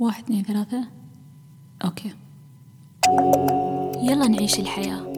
[0.00, 0.84] واحد اثنين ثلاثة.
[1.84, 2.10] أوكي.
[4.02, 5.12] يلا نعيش الحياة.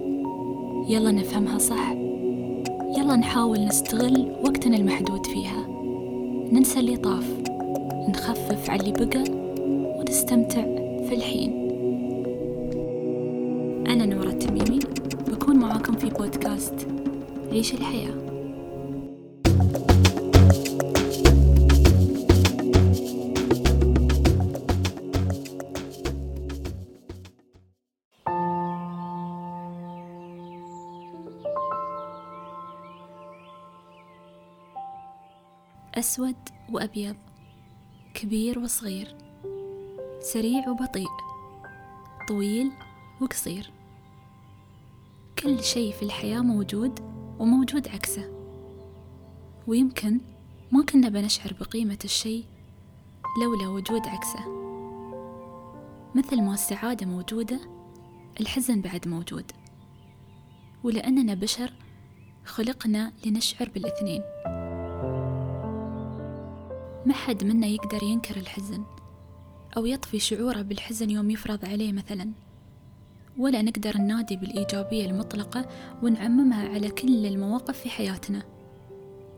[0.88, 1.90] يلا نفهمها صح.
[2.98, 5.66] يلا نحاول نستغل وقتنا المحدود فيها.
[6.52, 7.42] ننسى اللي طاف.
[8.08, 9.24] نخفف على اللي بقى
[9.98, 10.62] ونستمتع
[11.08, 11.50] في الحين.
[13.86, 14.78] أنا نورة التميمي
[15.28, 16.86] بكون معاكم في بودكاست
[17.52, 18.31] عيش الحياة.
[35.94, 36.36] أسود
[36.70, 37.16] وأبيض
[38.14, 39.16] كبير وصغير
[40.20, 41.08] سريع وبطيء
[42.28, 42.72] طويل
[43.20, 43.72] وقصير.
[45.38, 47.00] كل شيء في الحياة موجود
[47.38, 48.30] وموجود عكسه.
[49.66, 50.20] ويمكن
[50.72, 52.44] ما كنا بنشعر بقيمة الشيء
[53.42, 54.48] لولا وجود عكسه.
[56.14, 57.60] مثل ما السعادة موجودة
[58.40, 59.52] الحزن بعد موجود.
[60.84, 61.72] ولأننا بشر
[62.44, 64.22] خلقنا لنشعر بالاثنين.
[67.06, 68.84] ما حد منا يقدر ينكر الحزن
[69.76, 72.30] أو يطفي شعوره بالحزن يوم يفرض عليه مثلا.
[73.38, 75.68] ولا نقدر ننادي بالإيجابية المطلقة
[76.02, 78.42] ونعممها على كل المواقف في حياتنا.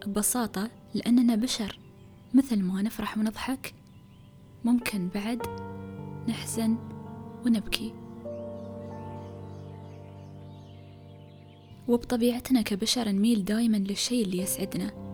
[0.06, 1.78] ببساطة لأننا بشر
[2.34, 3.74] مثل ما نفرح ونضحك
[4.64, 5.42] ممكن بعد
[6.28, 6.76] نحزن
[7.46, 7.92] ونبكي.
[11.88, 15.13] وبطبيعتنا كبشر نميل دايما للشيء اللي يسعدنا.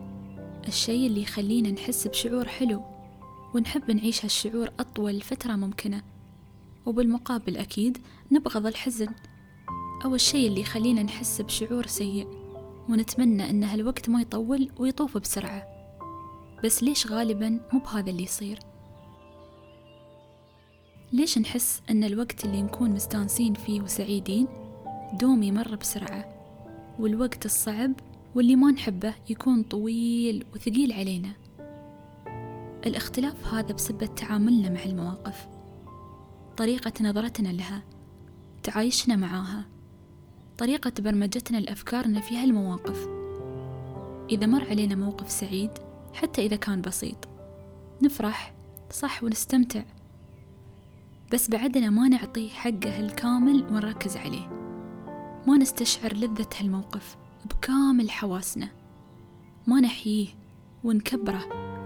[0.68, 2.82] الشيء اللي يخلينا نحس بشعور حلو
[3.54, 6.02] ونحب نعيش هالشعور أطول فترة ممكنة.
[6.86, 7.98] وبالمقابل أكيد
[8.32, 9.08] نبغض الحزن
[10.04, 12.26] أو الشيء اللي يخلينا نحس بشعور سيء
[12.88, 15.66] ونتمنى أن هالوقت ما يطول ويطوف بسرعة.
[16.64, 18.58] بس ليش غالبا مو بهذا اللي يصير؟
[21.12, 24.46] ليش نحس أن الوقت اللي نكون مستانسين فيه وسعيدين
[25.12, 26.24] دوم يمر بسرعة؟
[26.98, 27.92] والوقت الصعب
[28.34, 31.32] واللي ما نحبه يكون طويل وثقيل علينا.
[32.86, 35.48] الاختلاف هذا بسبب تعاملنا مع المواقف
[36.56, 37.82] طريقة نظرتنا لها
[38.62, 39.64] تعايشنا معاها
[40.58, 43.08] طريقة برمجتنا لأفكارنا في هالمواقف.
[44.30, 45.70] إذا مر علينا موقف سعيد
[46.14, 47.28] حتى إذا كان بسيط
[48.02, 48.54] نفرح
[48.90, 49.82] صح ونستمتع.
[51.32, 54.48] بس بعدنا ما نعطيه حقه الكامل ونركز عليه.
[55.46, 57.16] ما نستشعر لذة هالموقف.
[57.44, 58.68] بكامل حواسنا.
[59.66, 60.28] ما نحييه
[60.84, 61.44] ونكبره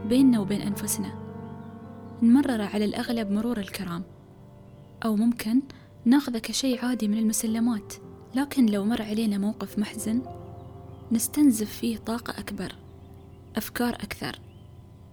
[0.08, 1.24] بيننا وبين أنفسنا.
[2.22, 4.02] نمرره على الأغلب مرور الكرام.
[5.04, 5.62] أو ممكن
[6.04, 7.94] ناخذه كشيء عادي من المسلمات
[8.34, 10.22] لكن لو مر علينا موقف محزن
[11.12, 12.74] نستنزف فيه طاقة أكبر
[13.56, 14.38] أفكار أكثر.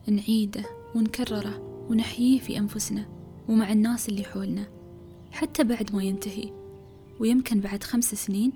[0.07, 0.63] نعيده
[0.95, 3.05] ونكرره ونحييه في أنفسنا
[3.49, 4.67] ومع الناس اللي حولنا
[5.31, 6.51] حتى بعد ما ينتهي.
[7.19, 8.51] ويمكن بعد خمس سنين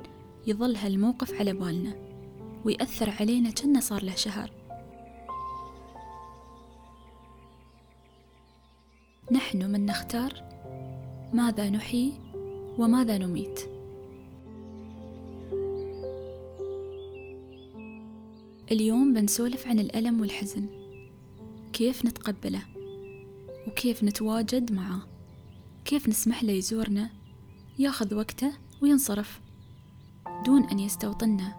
[0.48, 1.96] يظل هالموقف على بالنا
[2.66, 4.52] ويأثر علينا كأنه صار له شهر.
[9.32, 10.34] نحن من نختار
[11.34, 12.14] ماذا نحيي
[12.78, 13.60] وماذا نميت.
[18.72, 20.68] اليوم بنسولف عن الألم والحزن
[21.74, 22.62] كيف نتقبله
[23.68, 25.02] وكيف نتواجد معاه
[25.86, 27.10] كيف نسمح له يزورنا
[27.80, 28.52] ياخذ وقته
[28.82, 29.45] وينصرف.
[30.44, 31.56] دون أن يستوطنا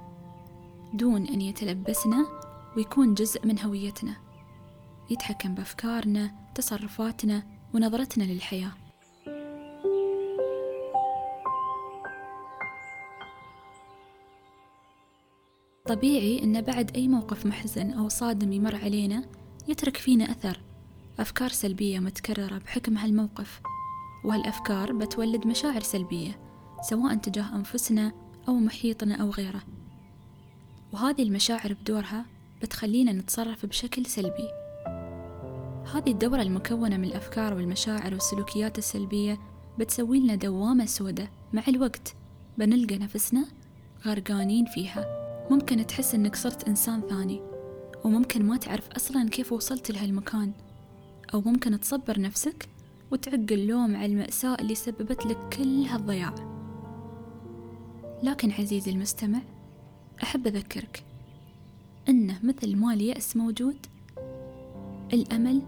[0.94, 2.26] دون أن يتلبسنا
[2.76, 4.16] ويكون جزء من هويتنا.
[5.10, 7.42] يتحكم بأفكارنا تصرفاتنا
[7.74, 8.72] ونظرتنا للحياة.
[15.86, 19.24] طبيعي أن بعد أي موقف محزن أو صادم يمر علينا
[19.68, 20.60] يترك فينا أثر.
[21.18, 23.60] أفكار سلبية متكررة بحكم هالموقف
[24.24, 26.40] وهالأفكار بتولد مشاعر سلبية
[26.82, 28.12] سواء تجاه أنفسنا
[28.48, 29.62] أو محيطنا أو غيره.
[30.92, 32.24] وهذه المشاعر بدورها
[32.62, 34.48] بتخلينا نتصرف بشكل سلبي.
[35.94, 39.38] هذه الدورة المكونة من الأفكار والمشاعر والسلوكيات السلبية
[39.78, 41.30] بتسوي لنا دوامة سودة.
[41.52, 42.14] مع الوقت
[42.58, 43.46] بنلقى نفسنا
[44.06, 45.06] غرقانين فيها.
[45.50, 47.40] ممكن تحس إنك صرت إنسان ثاني
[48.04, 50.52] وممكن ما تعرف أصلا كيف وصلت لهالمكان.
[51.34, 52.68] أو ممكن تصبر نفسك
[53.10, 56.55] وتعق اللوم على المأساة اللي سببت لك كل هالضياع.
[58.22, 59.40] لكن عزيزي المستمع
[60.22, 61.04] أحب أذكرك
[62.08, 63.86] أنه مثل ما اليأس موجود
[65.12, 65.62] الأمل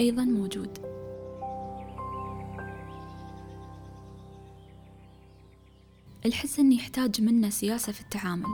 [0.00, 0.78] أيضا موجود.
[6.26, 8.46] الحزن يحتاج منا سياسة في التعامل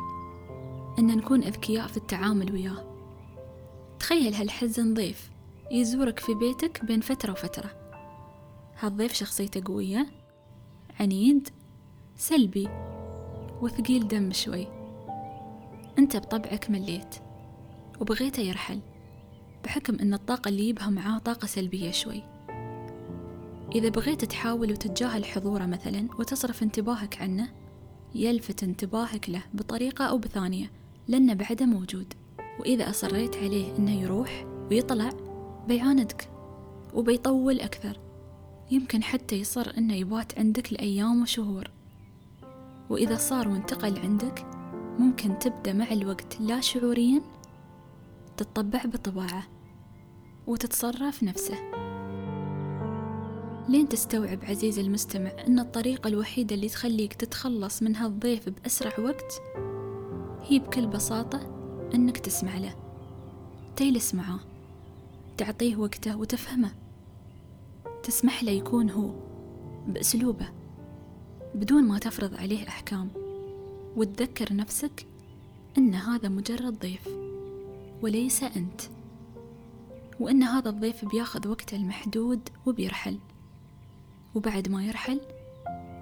[0.99, 2.97] أن نكون أذكياء في التعامل وياه.
[3.99, 5.31] تخيل هالحزن ضيف
[5.71, 7.71] يزورك في بيتك بين فترة وفترة.
[8.79, 10.07] هالضيف شخصيته قوية
[11.01, 11.49] عنيد
[12.17, 12.69] سلبي.
[13.63, 14.67] وثقيل دم شوي.
[15.99, 17.15] أنت بطبعك مليت
[18.01, 18.81] وبغيته يرحل
[19.65, 22.23] بحكم أن الطاقة اللي يبها معاه طاقة سلبية شوي.
[23.75, 27.49] إذا بغيت تحاول وتتجاهل حضوره مثلا وتصرف انتباهك عنه
[28.15, 30.71] يلفت انتباهك له بطريقة أو بثانية
[31.09, 32.15] لأنه بعده موجود.
[32.61, 35.11] وإذا أصريت عليه إنه يروح ويطلع
[35.69, 36.29] بيعاندك
[36.95, 38.01] وبيطول أكثر.
[38.71, 41.76] يمكن حتى يصر إنه يبات عندك لأيام وشهور.
[42.91, 44.47] وإذا صار وانتقل عندك
[44.99, 47.23] ممكن تبدأ مع الوقت لا شعوريا
[48.37, 49.43] تتطبع بطباعة
[50.47, 51.57] وتتصرف نفسه.
[53.69, 59.43] لين تستوعب عزيزي المستمع أن الطريقة الوحيدة اللي تخليك تتخلص من هالضيف بأسرع وقت
[60.43, 61.41] هي بكل بساطة
[61.95, 62.75] أنك تسمع له
[63.77, 64.41] تجلس معاه
[65.37, 66.71] تعطيه وقته وتفهمه.
[68.03, 69.11] تسمح له يكون هو
[69.87, 70.56] بأسلوبه.
[71.55, 73.09] بدون ما تفرض عليه أحكام
[73.97, 75.07] وتذكر نفسك
[75.79, 77.09] أن هذا مجرد ضيف
[78.03, 78.81] وليس أنت
[80.21, 83.19] وأن هذا الضيف بياخذ وقته المحدود وبيرحل
[84.35, 85.21] وبعد ما يرحل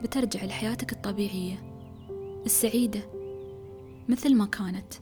[0.03, 1.75] بترجع لحياتك الطبيعية
[2.47, 3.01] السعيدة
[4.09, 4.95] مثل ما كانت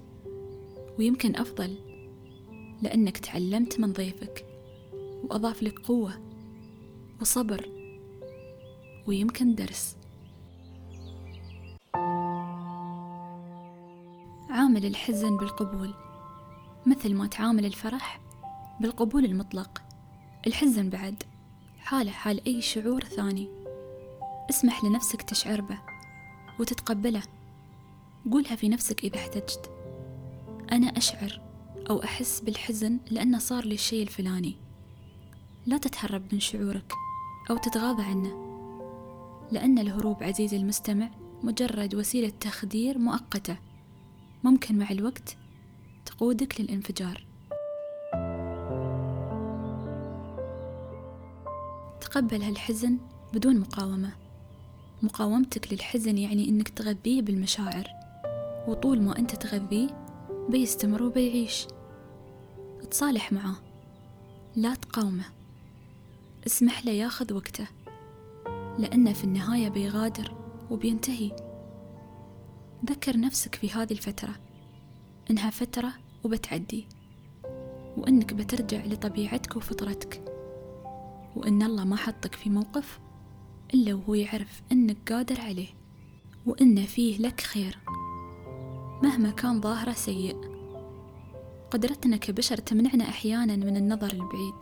[0.98, 1.76] ويمكن أفضل
[2.82, 4.46] لأنك تعلمت من ضيفك
[5.22, 6.12] وأضاف لك قوة
[7.20, 7.68] وصبر
[9.06, 9.96] ويمكن درس.
[14.52, 15.94] عامل الحزن بالقبول
[16.86, 18.20] مثل ما تعامل الفرح
[18.80, 19.82] بالقبول المطلق.
[20.46, 21.22] الحزن بعد
[21.78, 23.48] حاله حال أي شعور ثاني.
[24.50, 25.78] اسمح لنفسك تشعر به
[26.60, 27.22] وتتقبله.
[28.30, 29.70] قولها في نفسك إذا احتجت.
[30.72, 31.40] أنا أشعر
[31.90, 34.56] أو أحس بالحزن لأنه صار لي الشيء الفلاني.
[35.66, 36.92] لا تتهرب من شعورك
[37.50, 38.48] أو تتغاضى عنه
[39.52, 41.10] لأن الهروب عزيزي المستمع
[41.42, 43.71] مجرد وسيلة تخدير مؤقتة.
[44.44, 45.36] ممكن مع الوقت
[46.06, 47.24] تقودك للانفجار.
[52.00, 52.98] تقبل هالحزن
[53.34, 54.12] بدون مقاومة.
[55.02, 57.88] مقاومتك للحزن يعني إنك تغذيه بالمشاعر
[58.68, 59.88] وطول ما أنت تغذيه
[60.48, 61.66] بيستمر وبيعيش.
[62.90, 63.56] تصالح معاه
[64.56, 65.24] لا تقاومه.
[66.46, 67.66] اسمح له ياخذ وقته
[68.78, 70.34] لأنه في النهاية بيغادر
[70.70, 71.51] وبينتهي.
[72.86, 74.34] ذكر نفسك في هذه الفترة.
[75.30, 75.92] إنها فترة
[76.24, 76.86] وبتعدي.
[77.96, 80.22] وإنك بترجع لطبيعتك وفطرتك.
[81.36, 83.00] وإن الله ما حطك في موقف
[83.74, 85.68] إلا وهو يعرف إنك قادر عليه.
[86.46, 87.78] وإن فيه لك خير.
[89.02, 90.36] مهما كان ظاهره سيء.
[91.70, 94.54] قدرتنا كبشر تمنعنا أحيانا من النظر البعيد.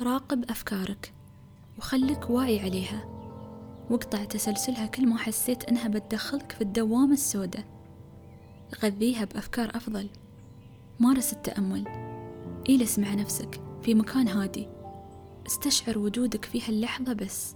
[0.00, 1.12] راقب أفكارك.
[1.78, 3.21] وخلك واعي عليها.
[3.92, 7.64] واقطع تسلسلها كل ما حسيت إنها بتدخلك في الدوامة السوداء.
[8.82, 10.08] غذيها بأفكار أفضل.
[11.00, 11.84] مارس التأمل.
[12.68, 14.68] اجلس مع نفسك في مكان هادي.
[15.46, 17.54] استشعر وجودك في هاللحظة بس.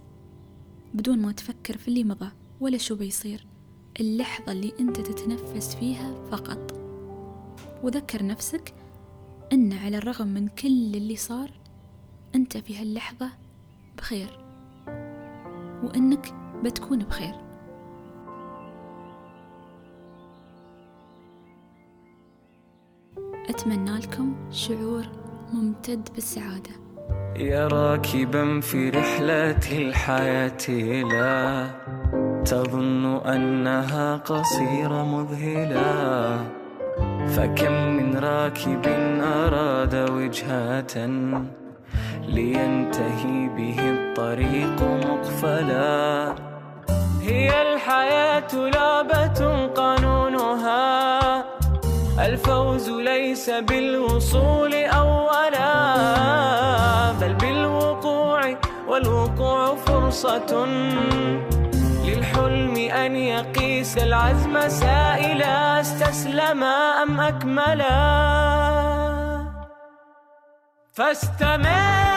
[0.94, 2.30] بدون ما تفكر في اللي مضى
[2.60, 3.46] ولا شو بيصير.
[4.00, 6.72] اللحظة اللي أنت تتنفس فيها فقط.
[7.82, 8.74] وذكر نفسك
[9.52, 11.50] أن على الرغم من كل اللي صار
[12.34, 13.30] أنت في هاللحظة
[13.98, 14.45] بخير.
[15.82, 17.34] وأنك بتكون بخير.
[23.48, 25.04] أتمنى لكم شعور
[25.52, 26.70] ممتد بالسعادة.
[27.36, 30.70] يا راكبا في رحلة الحياة
[31.02, 31.70] لا
[32.44, 36.56] تظن أنها قصيرة مذهلة.
[37.26, 38.86] فكم من راكب
[39.20, 41.06] أراد وجهة
[42.28, 46.34] لينتهي به الطريق مقفلا.
[47.22, 51.44] هي الحياة لعبة قانونها.
[52.26, 55.72] الفوز ليس بالوصول أولا
[57.20, 58.40] بل بالوقوع
[58.88, 60.66] والوقوع فرصة
[62.04, 65.80] للحلم أن يقيس العزم سائلا.
[65.80, 67.96] استسلما أم أكملا؟
[70.92, 72.15] فاستمر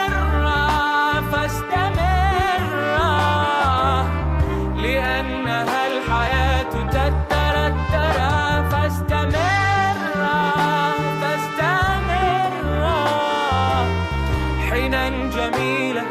[15.10, 16.06] جميلة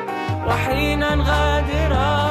[0.47, 2.29] وحينا غادرة.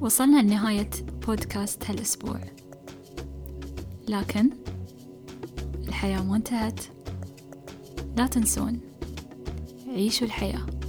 [0.00, 0.90] وصلنا لنهاية
[1.26, 2.40] بودكاست هالأسبوع.
[4.08, 4.50] لكن
[5.88, 6.80] الحياة ما انتهت.
[8.16, 8.80] لا تنسون
[9.88, 10.79] عيشوا الحياة.